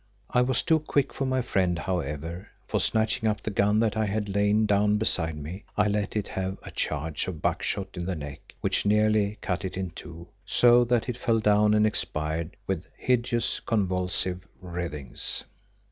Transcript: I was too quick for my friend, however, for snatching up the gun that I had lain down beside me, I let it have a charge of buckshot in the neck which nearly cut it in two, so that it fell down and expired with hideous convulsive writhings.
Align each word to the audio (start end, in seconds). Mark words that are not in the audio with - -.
I 0.31 0.41
was 0.41 0.63
too 0.63 0.79
quick 0.79 1.13
for 1.13 1.27
my 1.27 1.43
friend, 1.43 1.77
however, 1.77 2.47
for 2.67 2.79
snatching 2.79 3.29
up 3.29 3.41
the 3.41 3.51
gun 3.51 3.79
that 3.81 3.95
I 3.95 4.07
had 4.07 4.33
lain 4.33 4.65
down 4.65 4.97
beside 4.97 5.37
me, 5.37 5.63
I 5.77 5.87
let 5.87 6.15
it 6.15 6.27
have 6.29 6.57
a 6.63 6.71
charge 6.71 7.27
of 7.27 7.39
buckshot 7.43 7.89
in 7.95 8.07
the 8.07 8.15
neck 8.15 8.55
which 8.61 8.83
nearly 8.83 9.37
cut 9.41 9.63
it 9.63 9.77
in 9.77 9.91
two, 9.91 10.27
so 10.43 10.83
that 10.85 11.07
it 11.07 11.17
fell 11.17 11.39
down 11.39 11.75
and 11.75 11.85
expired 11.85 12.57
with 12.65 12.87
hideous 12.97 13.59
convulsive 13.59 14.47
writhings. 14.59 15.43